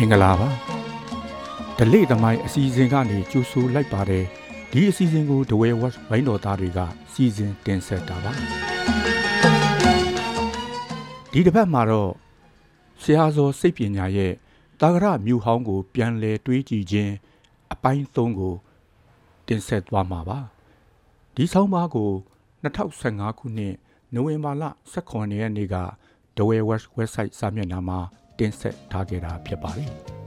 [0.00, 0.48] မင်္ဂလာပါ
[1.78, 4.24] ဒလိသမိုင်းအစီအစဉ်ကနေကြိုဆိုလိုက်ပါတယ်
[4.70, 6.78] ဒီအစီအစဉ်ကိုဒဝဲဝက်ဝိုင်းတော်သားတွေက
[7.12, 8.32] စီစဉ်တင်ဆက်တာပါ
[11.32, 12.12] ဒီတစ်ပတ်မှာတော့
[13.02, 14.32] ဆရာဇော်စိတ်ပညာရဲ့
[14.80, 17.12] တာဂရမြို့ဟောင်းကို ပြန်လဲတွေးကြည့်ခြင်း
[17.72, 18.54] အပိုင်း၃ကို
[19.46, 20.38] တင်ဆက်သွားမှာပါ
[21.34, 22.10] ဒီဆောင်းပါးကို
[22.62, 23.74] 2015ခုနှစ်
[24.14, 25.76] နိုဝင်ဘာလ18ရက်နေ့က
[26.36, 28.00] ဒဝဲဝက် website စာမျက်နှာမှာ
[28.38, 29.90] တင်ဆက်ထားခဲ့တာဖြစ်ပါတယ်။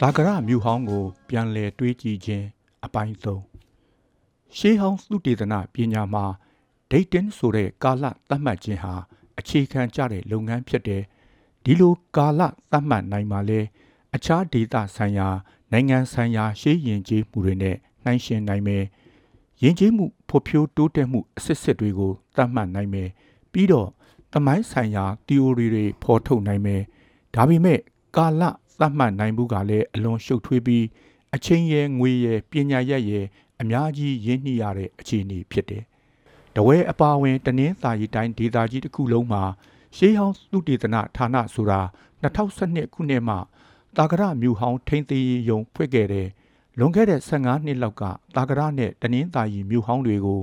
[0.00, 2.46] တာကရမြူဟောင်းကို ပြန်လည်တွေးကြည့်ခြင်း
[2.84, 3.26] အပိုင်း၃
[4.56, 6.24] ရှေးဟောင်းသုတေသနပညာမှာ
[6.90, 8.94] ဒိတ်တင်ဆိုတဲ့ကာလသတ်မှတ်ခြင်းဟာ
[9.38, 11.02] အခြေခံကျတဲ့လုပ်ငန်းဖြစ်တယ်။
[11.64, 13.60] ဒီလိုကာလသတ်မှတ်နိုင်မှလဲ
[14.14, 15.28] အခြားဒေသဆိုင်ရာ
[15.72, 18.84] နိုင်ငံဆိုင်ရာရှေးရင်ကျေးမှုတွေနဲ့နှိုင်းယှဉ်နိုင်မယ်။
[19.62, 23.08] ယဉ်ကျေးမှုဖွံ့ဖြိုးတိုးတက်မှုအစစ်စစ်တွေကိုသတ်မှတ်နိုင်မယ်
[23.52, 23.88] ပြီးတော့
[24.32, 26.82] သမိုင်းဆိုင်ရာ theory တွေဖော်ထုတ်နိုင်မယ်
[27.34, 27.80] ဒါပေမဲ့
[28.16, 28.42] ကာလ
[28.80, 30.84] သတ်မှတ်နိုင်မှုကလည်းအလွန်ရှုပ်ထွေးပြီး
[31.34, 33.26] အချင်းရဲ့ငွေရဲ့ပညာရက်ရဲ့
[33.60, 35.84] အများကြီးရင်းနှီးရတဲ့အခြေအနေဖြစ်တယ်
[36.54, 39.42] တဝဲအပါဝင်တနင်းသာရီတိုင်းဒေသကြီးတစ်ခုလုံးမှာ
[39.96, 41.80] ရှေးဟောင်းသုတေသနဌာနဆိုတာ
[42.22, 43.36] 2012ခုနှစ်မှ
[43.96, 46.28] တာကရမြို့ဟောင်းထိန်းသိမ်းရေးယုံ ဖွင့်ခဲ့တဲ့
[46.78, 48.02] လွန်ခဲ့တဲ့15နှစ်လောက်က
[48.36, 50.40] တာကရနဲ့တနင်းသာရီမြို့ဟောင်းတွေကို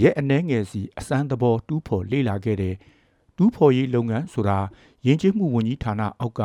[0.00, 2.74] ရဲအနှဲငယ်စီအစမ်းသဘောတူးဖော်လေ့လာခဲ့တဲ့
[3.36, 4.58] တူးဖော်ရေးလုပ်ငန်းဆိုတာ
[5.06, 6.42] ယဉ်ကျေးမှုဝန်ကြီးဌာနအောက်က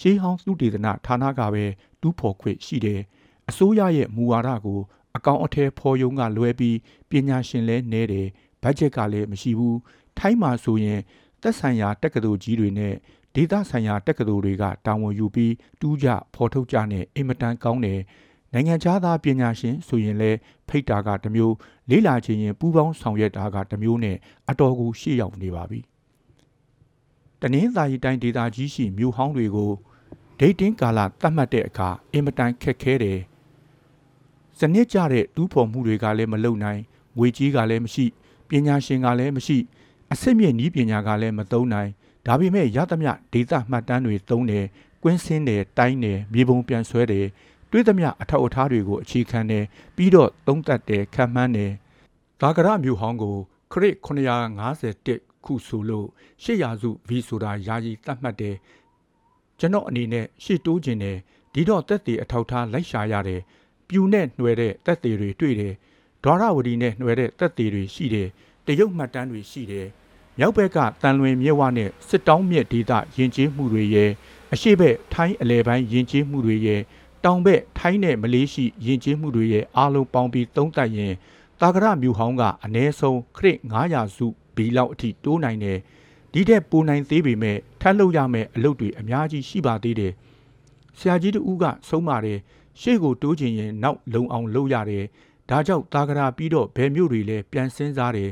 [0.00, 1.64] ရှေးဟောင်းသုတေသနဌာနကပဲ
[2.00, 3.00] တူးဖော်ခွင့်ရှိတယ်
[3.48, 4.80] အစိုးရရဲ့မူဝါဒကို
[5.16, 6.76] အကောင်အထည်ဖော်ယုံကလွဲပြီး
[7.10, 8.28] ပညာရှင်လဲနေတယ်
[8.62, 9.78] ဘတ်ဂျက်ကလည်းမရှိဘူး
[10.18, 11.00] ထိုင်းမှာဆိုရင်
[11.42, 12.94] သက်ဆိုင်ရာတက္ကသိုလ်ကြီးတွေနဲ့
[13.34, 18.00] ဒေသဆိုင်ရာတက္ကသိုလ်တွေကတာဝန်ယူပြီးတူးကြဖော်ထုတ်ကြနဲ့အင်မတန်ကောင်းတယ်
[18.52, 21.54] နိုင်ငံခြားသားပညာရှင်ဆိုရင်လည်းဖိတ်တာကတစ်မျိုး
[21.90, 24.16] လေးလာခြင်းရင်ပူးပေါင်းဆောင်ရွက်တာကတစ်မျိုးနဲ့
[24.50, 25.80] အတော်ကိုရှေ့ရောက်နေပါပြီ
[27.40, 29.70] တနင်္သာရီတိုင်းဒေသကြီးရှိမြို့ဟောင်းတွေကို
[30.38, 33.20] ဒိတ်တင်းကာလသတ်မှတ်တဲ့အခါအင်မတန်ခက်ခဲတယ်
[34.58, 36.80] စနစ်ကျတဲ့တူးဖော်မှုတွေကလည်းမလုံနိုင်
[37.18, 38.06] ငွေကြီးကလည်းမရှိ
[38.48, 39.58] ပညာရှင်ကလည်းမရှိ
[40.12, 41.90] အစစ်မြင့်ဤပညာကလည်းမသုံးနိုင်
[42.26, 44.66] ဒါပေမဲ့ရသမျှဒေသမှတ်တမ်းတွေသုံးတယ်
[45.02, 47.26] ကွင်းစင်းတယ်တိုင်းတယ်မြေပုံပြန်ဆွဲတယ်
[47.74, 49.64] တွေးသမျှအထောက်အထားတွေကိုအခြေခံတယ်
[49.96, 51.72] ပြီးတော့သုံးသပ်တယ်ခံမှန်းတယ်
[52.40, 53.36] ဒါကရမြို့ဟောင်းကို
[53.72, 56.08] ခရစ်951ခုဆိုလို့
[56.42, 58.56] ရှေ့ရာစုဗီဆိုတာယာယီသတ်မှတ်တယ်
[59.58, 61.18] ကျွန်တော်အနေနဲ့ရှေ့တိုးခြင်းတယ်
[61.52, 63.40] ဒီတော့တက်တီအထောက်ထားလိုက်ရှာရတယ်
[63.88, 65.74] ပြူနဲ့နှွယ်တဲ့တက်တီတွေတွေ့တယ်
[66.24, 68.28] ဒွါရဝတီနဲ့နှွယ်တဲ့တက်တီတွေရှိတယ်
[68.66, 69.88] တရုတ်မှတ်တမ်းတွေရှိတယ်
[70.38, 74.10] မြောက်ဘက်ကတန်လွင်မြစ်ဝနဲ့စစ်တောင်းမြစ်ဒေသယဉ်ကျေးမှုတွေရဲ့
[74.52, 76.80] အရှိဘက်ထိုင်းအလဲပိုင်းယဉ်ကျေးမှုတွေရဲ့
[77.24, 81.14] တောင်ဘက်ထိုင်းနဲ့မလေးရှိယဉ်ကျေးမှုတွေရဲ့အားလုံးပေါင်းပြီးသုံးသပ်ရင်
[81.60, 85.78] တာကရမြို့ဟောင်းကအ ਨੇ ဆုံးခရစ်900စုဘီလောက်အထိတိုးနိုင်တယ်
[86.32, 90.12] ဒီတဲ့ပိုနိုင်သေးပေမဲ့ထပ်လုပ်ရမယ့်အလုပ်တွေအများကြီးရှိပါသေးတယ်
[90.98, 92.38] ဆရာကြီးတူကဆုံးပါတယ်
[92.80, 95.04] ရှေ့ကိုတိုးချင်ရင်နောက်လုံအောင်လုပ်ရတယ်
[95.50, 98.30] ဒါကြောင့်တာကရာပြီးတော့ဘယ်မျိုးတွေလဲပြန်စင်းစားတယ်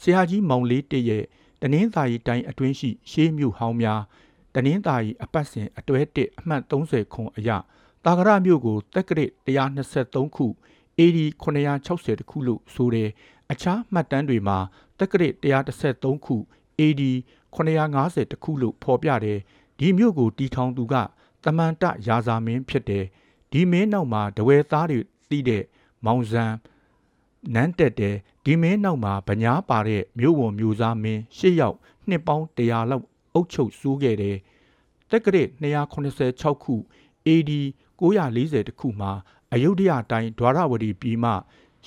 [0.00, 1.24] ဆရာကြီးမောင်လေးတရဲ့
[1.62, 4.00] တနင်းသာရီတိုင်းအတွင်းရှိရှေးမြို့ဟောင်းများ
[4.54, 7.56] တနင်းသာရီအပတ်စဉ်အတွဲ1အမှတ်30ခွန်အရာ
[8.04, 10.46] တာဂရမြို့ကိုတက်ကရစ်123ခု
[10.98, 11.18] AD
[11.82, 13.10] 960ခုလို့ဆိုတယ်
[13.50, 14.58] အခြားမှတ်တမ်းတွေမှာ
[14.98, 16.36] တက်ကရစ်113ခု
[16.80, 17.02] AD
[17.54, 19.38] 950ခုလို့ဖော်ပြတယ်
[19.78, 20.94] ဒီမြို့ကိုတီထောင်သူက
[21.44, 23.04] တမန်တရာဇာမင်းဖြစ်တယ်
[23.52, 25.00] ဒီမင်းနောက်မှာတဝဲသားတွေ
[25.30, 25.64] တီးတဲ့
[26.04, 26.44] မောင်ဇံ
[27.54, 31.76] နန်းတက်တယ်ဒီမင်းနောက်မှာဗညာပါတဲ့မြို့ဝန်မျိုးသားမင်းရှစ်ယောက်
[32.08, 34.36] နှစ်ပေါင်း100လောက်အုပ်ချုပ်စိုးခဲ့တယ်
[35.10, 36.76] တက်ကရစ်286ခု
[37.26, 37.52] AD
[38.00, 39.12] 940တခုမှာ
[39.52, 41.32] အယုဒ္ဓယတိုင်းဒွါရဝတီပြည်မှ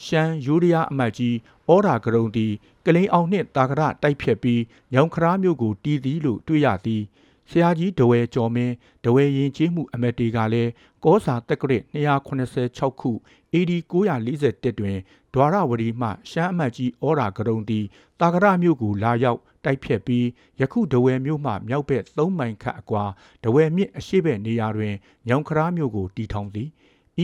[0.04, 1.36] ရှမ်းယူရီးယားအမတ်ကြီး
[1.70, 2.48] ဩရာကရုံတီ
[2.86, 4.62] ကလိန်အောင်နှင့်တာကရတိုက်ဖြတ်ပြီး
[4.94, 7.02] ညောင်ခရာမျိုးကိုတီးသည်လို့တွေ့ရသည်
[7.50, 8.74] ဆရာကြီးဒဝဲကျော်မင်း
[9.04, 10.72] ဒဝဲရင်ကျေးမှုအမတ်တီကလည်း
[11.04, 13.12] ကောစာတက်ကရစ်286ခု
[13.54, 14.98] AD 941တွင်
[15.34, 17.80] ဒွါရဝတီမှရှမ်းအမတ်ကြီးဩရာကရုံတီ
[18.20, 20.26] တာကရမျိုးကိုလာရောက် တိုက်ဖြတ်ပြီး
[20.62, 23.04] ယခုဒဝဲမြို့မှမြောက်ဘက်3မိုင်ခန့်အကွာ
[23.44, 24.94] ဒဝဲမြစ်အရှိဘက်နေရာတွင်
[25.28, 26.70] ညောင်ခရာမြို့ကိုတီထောင်သည်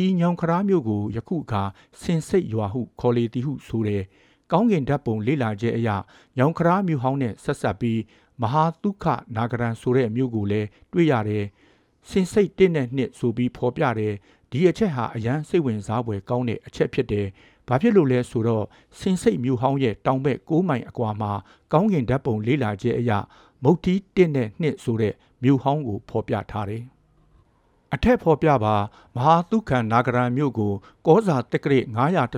[0.02, 1.64] ဤညောင်ခရာမြို့ကိုယခုအခါ
[2.02, 4.04] စင်စိတ်ရွာဟုခေါ်လေသည်ဟုဆိုတယ်
[4.52, 5.90] ကောင်းကင်ဓာတ်ပုံလေ့လာခြင်းအရ
[6.38, 8.00] ညောင်ခရာမြို့ဟောင်းနဲ့ဆက်ဆက်ပြီး
[8.42, 9.06] မဟာတုခ
[9.36, 11.46] နာဂရန်ဆိုတဲ့မြို့ကိုလည်းတွေ့ရတယ်
[12.10, 14.14] စင်စိတ်တစ်နဲ့နှစ်ဆိုပြီးဖော်ပြတယ်
[14.52, 17.28] ဒီအချက်ဟာအရန်စိတ်ဝင်စားဖွယ်ကောင်းတဲ့အချက်ဖြစ်တယ်
[17.70, 18.66] ဘာဖြစ်လို့လဲဆိုတော့
[19.00, 21.32] စင်စိတ်မြို့ဟောင်းရဲ့တောင်ဘက်6မိုင်အကွာမှာ
[21.74, 23.20] ကောင်းကင်ဓာတ်ပုံလေးလာခြင်းအရာ
[23.64, 25.14] မုတ်တီး1နဲ့2ဆိုတဲ့
[25.44, 26.84] မြို့ဟောင်းကိုဖော်ပြထားတယ်
[27.94, 28.76] အထက်ဖော်ပြပါ
[29.16, 30.74] မဟာသုခန္နာဂရံမြို့ကို
[31.08, 31.80] ကောဇာတက္ကရာ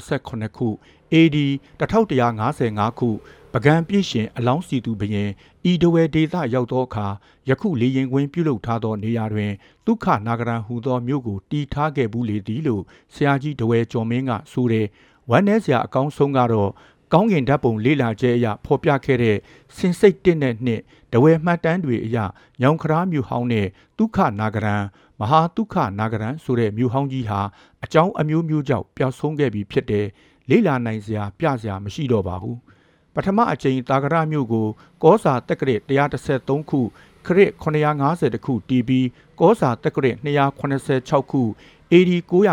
[0.07, 0.67] 918ခု
[1.13, 1.37] AD
[1.81, 3.09] 1155ခု
[3.53, 5.29] ပကံပြည့်ရှင်အလောင်းစီသူဘရင်
[5.71, 7.07] ဤတဝဲဒေသရောက်သောအခါ
[7.49, 9.51] ယခုလေရင်ကွင်းပြုလုပ်ထားသောနေရာတွင်
[9.85, 14.87] ဒုက္ခနာဂရံဟူသောမြို့ကိုတီထားခဲ့ဘူးလေသည်လို့ဆရာကြီးတဝဲကျော်မင်းကဆိုတယ်
[15.29, 16.71] ဝမ်းနည်းစရာအကောင်းဆုံးကတော့
[17.13, 19.37] ကောင်းကင်ဓာတ်ပုံလေ့လာချက်အရဖော်ပြခဲ့တဲ့
[19.77, 20.81] စင်စိတ်တစ်နဲ့နှစ်
[21.13, 22.17] တဝဲမှတ်တမ်းတွေအရ
[22.61, 24.75] ညောင်ခရာမြို့ဟောင်းနဲ့ဒုက္ခနာဂရံ
[25.19, 27.41] မဟာဒုက္ခနာဂရံဆိုတဲ့မြို့ဟောင်းကြီးဟာ
[27.83, 30.07] အကြောင်းအမျိုးမျိုးကြောင့်ပျောက်ဆုံးခဲ့ပြီဖြစ်တယ်
[30.49, 32.57] လေ့လာနိုင်စရာပြစရာမရှိတော့ပါဘူး
[33.15, 34.67] ပထမအကြိမ်တာဂရမြို့ကို
[35.03, 35.61] ကောစာတက္က
[35.97, 36.79] ရာ133ခု
[37.25, 37.51] ခရစ်
[38.01, 39.07] 950ခုတီးပြီး
[39.39, 39.97] ကောစာတက္က
[40.37, 41.43] ရာ286ခု
[41.91, 42.11] AD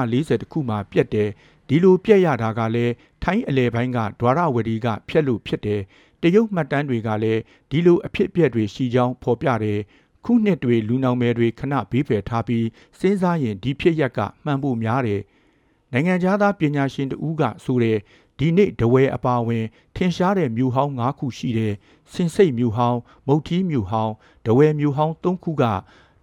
[0.09, 1.31] 940ခုမှာပြတ်တယ်
[1.69, 2.93] ဒီလိုပြက်ရတာကလည်း
[3.23, 5.81] ထိုင်းအလဲပိုင်းကဒွါရဝတီကဖြက်လို့ဖြစ်တယ်
[6.23, 9.81] တရုတ်မှတ်တမ်းတွေကလည်းဒီလိုအဖြစ်အပျက်တွေရှိကြောင်းဖော်ပြတယ်
[10.25, 12.67] ခုနှစ်တွေလူနောင်မယ်တွေခဏဘေးဖယ်ထားပြီး
[12.99, 15.23] စဉ်းစားရင်ဒီဖြစ်ရက်ကမှန်ဖို့များတယ်
[15.93, 17.99] နိုင်ငံသားပညာရှင်တဦးကဆိုတဲ့
[18.39, 19.65] ဒီနေ့ဒဝဲအပါဝင်
[19.97, 21.75] ထင်ရှားတဲ့မြို့ဟောင်း၅ခုရှိတယ်
[22.13, 24.13] စင်စိတ်မြို့ဟောင်းမုတ်ထီးမြို့ဟောင်း
[24.47, 25.65] ဒဝဲမြို့ဟောင်း၃ခုက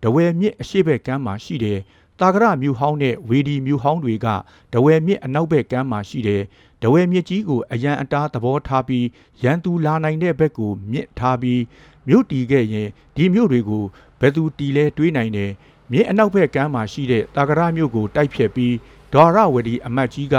[0.04, 1.80] ဒဝဲမြစ်အရှိဘက်ကမ်းမှာရှိတယ်
[2.20, 4.28] တာဂရမြို့ဟောင်းနဲ့ဝေဒီမြို့ဟောင်းတွေက
[4.74, 6.42] ဒဝဲမြစ်အနောက်ဘက်ကမ်းမှာရှိတယ်။
[6.82, 9.06] ဒဝဲမြစ်ကြီးကိုအရန်အတားသဘောထားပြီး
[9.44, 11.62] ရန်သူလာနိုင်တဲ့ဘက်ကိုမြစ်ထားပြီး
[12.08, 13.84] မြို့တီခဲ့ရင်ဒီမြို့တွေကို
[14.20, 15.52] ဘယ်သူတီလဲတွေးနိုင်တယ်။
[15.92, 18.76] မြစ်အနောက်ဘက်ကမ်းမှာရှိတဲ့တာဂရမြို့ကိုတိုက်ဖြတ်ပြီး
[19.14, 20.36] ဒေါရဝဒီအမတ်ကြီးက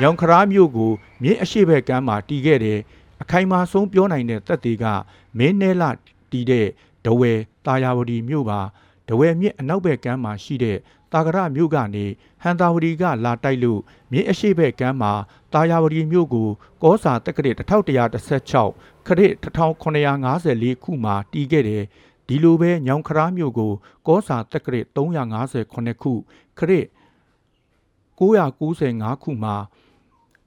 [0.00, 0.90] ညောင်ခရာမြို့ကို
[1.22, 2.78] မြစ်အရှိဘက်ကမ်းမှာတီခဲ့တယ်။
[3.22, 4.84] အခိုင်အမာဆုံးပြောနိုင်တဲ့တပ်တွေက
[5.38, 5.90] မင်းနဲလာ
[6.30, 6.66] တီတဲ့
[7.04, 7.32] ဒဝဲ
[7.66, 8.60] တာယာဝဒီမြို့ပါ
[9.08, 10.76] ဒဝဲမြစ်အနောက်ဘက်ကမ်းမှာရှိတဲ့
[11.12, 12.06] တာဂရမြို့ကနေ
[12.42, 13.80] ဟန်တာဝတီကလာတိုက်လို့
[14.12, 15.12] မြင်းအရှိဘက်ကမ်းမှာ
[15.52, 16.48] တာယာဝတီမြို့ကို
[16.82, 17.52] ကောစာတက္ကရာ
[18.10, 21.84] 1116ခရစ်1954ခုမှာတီးခဲ့တယ်
[22.26, 23.72] ဒီလိုပဲညောင်ခရာမြို့ကို
[24.06, 26.12] ကောစာတက္ကရာ358ခု
[26.58, 26.86] ခရစ်
[28.18, 29.56] 995ခုမှာ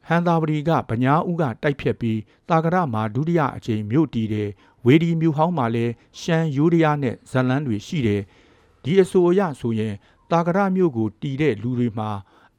[0.07, 2.19] ဟန်သာဝတီကဗညာဦးကတိုက်ဖြတ်ပြီး
[2.49, 4.49] တာဂရမှာဒုတိယအကြိမ်မြို့တည်တယ်
[4.85, 8.21] ဝေဒီမြို့ဟောင်းမှာလည်းရှမ်းယူရီးယားနဲ့ဇလန်းတွေရှိတယ်
[8.83, 9.93] ဒီအဆိုအရဆိုရင်
[10.31, 12.09] တာဂရမြို့ကိုတီးတဲ့လူတွေမှာ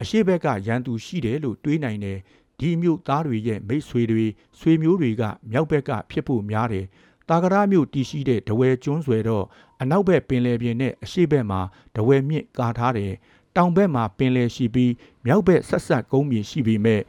[0.01, 2.19] အရှိဘက်ကရန်သူရှိတယ်လို့တွေးနိုင်တယ်
[2.59, 4.25] ဒီမြို့သားတွေရဲ့မိတ်ဆွေတွေ
[4.59, 6.85] ဆွေမျိုးတွေကမြောက်ဘက်ကဖြစ်ဖို့များတယ်
[7.29, 9.45] တာဂရမြို့တည်ရှိတဲ့ဒဝဲကျွန်းဆွယ်တော့
[9.81, 11.61] အနောက်ဘက်ပင်လယ်ပြင်နဲ့အရှိဘက်မှာ
[11.95, 13.13] ဒဝဲမြင့်ကာထားတယ်
[13.55, 14.93] တောင်ဘက်မှာပင်လယ်ရှိပြီး
[15.25, 17.01] မြောက်ဘက်ဆက်ဆက်ကုန်းမြေရှိပြီးမဲ့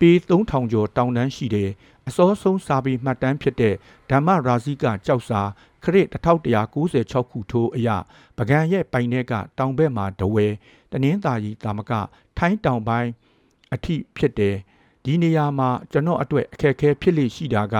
[0.00, 1.70] ပေ3000ကျော်တောင်တန်းရှိတယ်
[2.08, 3.74] အစောဆုံးစာပေမှတ်တမ်းဖြစ်တဲ့
[4.10, 5.40] ဓမ္မရာဇိကကြောက်စာ
[5.82, 7.88] ခရစ်1196ခုထိုးအရ
[8.38, 10.46] ပကံရဲ့ပိုင်ထဲကတောင်ဘက်မှာဒဝဲ
[10.90, 11.92] တနင်းသာရီတာမက
[12.38, 13.10] ထိုင်းတောင်ပိုင်း
[13.74, 14.56] အထိဖြစ်တယ်
[15.04, 17.76] ဒီနေရာမှာကျွန်တော်အတွက်အခက်အခဲဖြစ်လိရှိတာက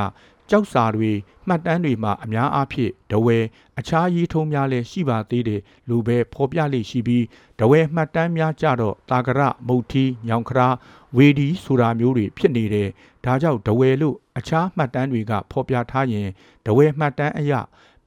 [0.51, 1.13] ကြောက်စာတွေ
[1.49, 3.39] မှတ်တမ်းတွေမှာအများအားဖြင့်ဒဝဲ
[3.79, 7.25] အခြားရေးထုံးများလည်းရှိပါသေးတယ်လို့ပဲဖော်ပြလိရှိပြီး
[7.59, 10.69] ဒဝဲမှတ်တမ်းများကြတော့တာဂရမုတ်ထီညောင်ခရာ
[11.17, 12.89] ဝေဒီဆိုတာမျိုးတွေဖြစ်နေတယ်
[13.29, 16.29] ဒါကြောင့်ဒဝဲလို့အခြားမှတ်တမ်းတွေကဖော်ပြထားရင်
[16.67, 17.53] ဒဝဲမှတ်တမ်းအရ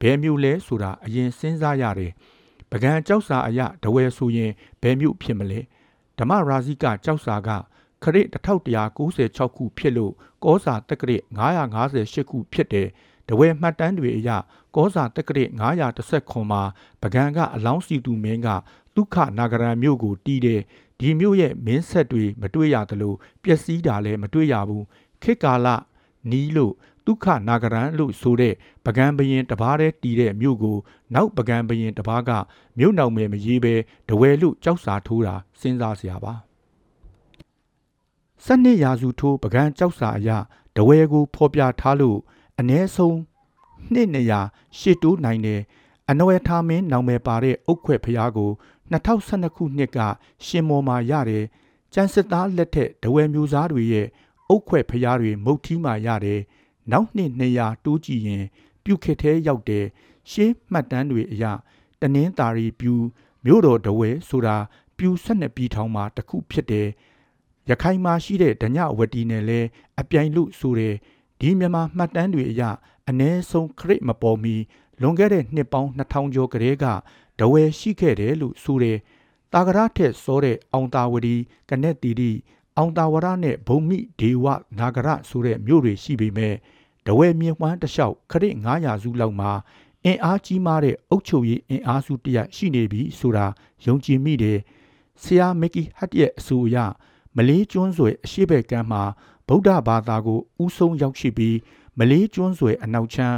[0.00, 2.12] ဘယ်မျိုးလဲဆိုတာအရင်စဉ်းစားရတယ်
[2.70, 4.50] ပကံကြောက်စာအရဒဝဲဆိုရင်
[4.82, 5.60] ဘယ်မျိုးဖြစ်မလဲ
[6.18, 7.48] ဓမ္မရာဇိကကြောက်စာက
[8.02, 10.12] ခရစ်1196ခုဖြစ်လို့
[10.44, 12.88] ကောစာတက္ကရာ958ခုဖြစ်တယ်
[13.28, 14.30] တဝဲမှတ်တမ်းတွေအရ
[14.76, 15.78] ကောစာတက္ကရာ
[16.10, 16.62] 919မှာ
[17.02, 18.48] ပကံကအလောင်းစီတူမင်းက
[18.94, 20.60] ဒုက္ခနာဂရံမြို့ကိုတီးတယ်
[20.98, 24.84] ဒီမြို့ရဲ့မင်းဆက်တွေမတွေ့ရသလိုပျက်စီးတာလည်းမတွေ့ရဘူး
[25.22, 25.68] ခေတ်ကာလ
[26.30, 26.74] နီးလို့
[27.06, 30.76] ဒုက္ခနာဂရံလို့ဆိုတဲ့ပကံဘရင်တပားတည်းတီးတဲ့မြို့ကို
[31.14, 32.30] နောက်ပကံဘရင်တပားက
[32.78, 33.74] မြို့နောက်မယ်မရေးပဲ
[34.08, 36.34] တဝဲလို့ကြောက်စာထိုးတာစဉ်းစားစရာပါ
[38.44, 40.30] စနစ်ရာစုထိုးပကံကြောက်စာအရ
[40.76, 42.18] တဝဲကိုဖော်ပြထားလို့
[42.60, 43.18] အ ਨੇ ဆုံး
[43.92, 44.40] နှစ်နေရာ
[44.78, 45.60] ရှစ်တိုးနိုင်တယ်
[46.10, 48.50] အနွယ်ထားမင်းနောင်မယ်ပါတဲ့အုတ်ခွဲ့ဖျားကို
[48.92, 49.98] 2012ခုနှစ်က
[50.46, 51.44] ရှင်မော်မှာရတယ်
[51.92, 54.06] ကျန်စစ်သားလက်ထက်ဒဝဲမျိုးသားတွေရဲ့
[54.52, 56.40] အုတ်ခွဲ့ဖျားတွေမုတ်ထီးမှာရတယ်
[56.92, 58.44] နောက်နှစ်200တိုးကြည့်ရင်
[58.84, 59.86] ပြုခက်သေးရောက်တယ်
[60.30, 61.44] ရှေးမှတ်တမ်းတွေအရ
[62.00, 62.94] တနင်းတာရီပြူ
[63.44, 64.56] မြို့တော်ဒဝဲဆိုတာ
[64.96, 66.88] ပြူ12ပြည်ထောင်မှာတစ်ခုဖြစ်တယ်
[67.70, 69.60] ရခိုင်မှာရှိတဲ့ဒညဝတီနယ်လဲ
[70.00, 70.94] အပြိုင်လို့ဆိုတဲ့
[71.40, 72.62] ဒီမြန်မာမှတ်တမ်းတွေအရ
[73.08, 74.54] အ ਨੇ ဆုံးခရစ်မပေါ်မီ
[75.00, 76.84] လွန်ခဲ့တဲ့နှစ်ပေါင်း2000ကျော်ကလေးက
[77.38, 78.98] ဒဝဲရှိခဲ့တယ်လို့ဆိုတဲ့
[79.52, 81.36] တာဂရထက်စောတဲ့အောင်တာဝတီ
[81.68, 82.30] ကနက်တီတီ
[82.76, 84.44] အောင်တာဝရနဲ့ဘုံမိဒေဝ
[84.78, 86.54] နာဂရဆိုတဲ့မြို့တွေရှိပေမဲ့
[87.06, 89.52] ဒဝဲမြင့်ဝမ်းတလျှောက်ခရစ်900စုလောက်မှာ
[90.04, 93.46] အင်အားကြီးမားတဲ့အုပ်ချုပ်ရေးအင်အားစုတရရှိနေပြီဆိုတာ
[93.86, 94.58] ယုံကြည်မိတယ်
[95.22, 96.76] ဆရာမက်ကီဟတ်ရဲ့အဆိုအရ
[97.36, 99.02] မလေးကျွန်းဆွယ်အရှိဘက်ကမ်းမှာ
[99.48, 101.56] ဗုဒ္ဓဘာသာကိုဥဆုံးရောက်ရှိပြီး
[101.98, 103.36] မလေးကျွန်းဆွယ်အနောက်ချမ်း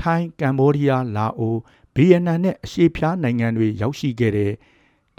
[0.00, 1.56] ထိုင်းကမ်ဘောဒီးယားလာအို
[1.94, 4.52] ဗီယက်နမ်နဲ့အရှေ့ဖျားနိုင်ငံတွေရောက်ရှိခဲ့တဲ့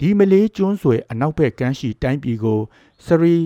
[0.00, 2.60] ဒီမလေးကျွန်းဆွယ်အနောက်ဘက်ကမ်းရှိတိုင်းပြည်ကို
[3.06, 3.36] စရီ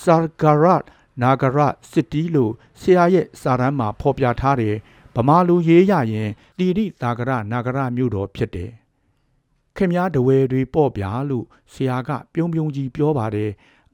[0.00, 0.84] ဆာဂရတ်
[1.22, 1.58] နာဂရ
[1.90, 4.76] စစ်တီလို့ဆရာရဲ့စာတမ်းမှာဖော်ပြထားတယ်
[5.14, 8.70] ဗမာလူရေးရရင်တိရိသာဂရနာဂရမြို့တော်ဖြစ်တယ်
[9.76, 13.50] ခင်များတဝဲတွေပေါ့ဗျာလို့ဆရာကပြုံးပြုံးကြီးပြောပါတယ်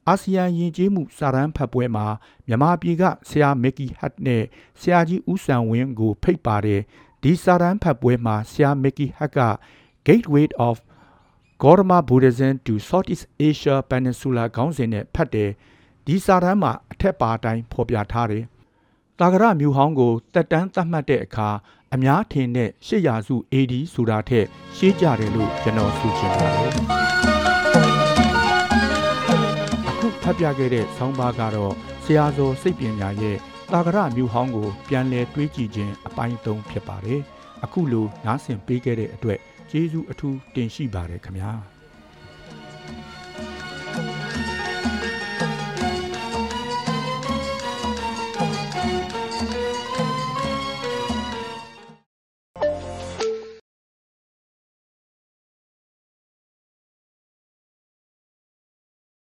[0.07, 2.05] အာဆီယံယဉ်ကျေးမှုစာတမ်းဖတ်ပွဲမှာ
[2.47, 4.43] မြန်မာပြည်ကဆရာမက်ကီဟတ်နဲ့
[4.81, 6.81] ဆရာကြီးဦးစံဝင်းကိုဖိတ်ပါတယ်
[7.23, 9.39] ဒီစာတမ်းဖတ်ပွဲမှာဆရာမက်ကီဟတ်က
[10.07, 10.77] Gateway of
[11.59, 15.49] Gautama Buddhism to Southeast Asia Peninsula ခေါင်းစဉ်နဲ့ဖတ်တယ်
[16.05, 18.43] ဒီစာတမ်းမှာအထက်ပါအတိုင်းဖော်ပြထားတယ်
[19.19, 21.49] တာဂရမြို့ဟောင်းကိုတက်တန်းသတ်မှတ်တဲ့အခါ
[21.93, 24.45] အများထင်တဲ့ရှေ့ရာစု AD ဆိုတာထက်
[24.77, 26.71] ရှေးကြတယ်လို့ကျွန်တော်ဆိုချင်ပါတယ်
[29.87, 33.37] အခုဖတ်ပြခဲ့တဲ့ဆောင်းပါးကတော့ဆရာဇော်စိတ်ပညာရဲ့
[33.71, 37.21] တာဂရမြို့ဟောင်းကိုပြန်လည်တွေးကြည့်ခြင်းအပိုင်း၃ဖြစ်ပါတယ်
[37.63, 39.39] အခုလိုနားဆင်ပေးခဲ့တဲ့အတွက်
[39.71, 41.51] ကျေးဇူးအထူးတင်ရှိပါတယ်ခင်ဗျာ